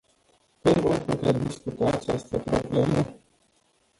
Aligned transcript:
Când 0.61 0.75
vom 0.75 0.97
putea 0.97 1.31
discuta 1.31 1.85
această 1.85 2.37
problemă? 2.37 3.13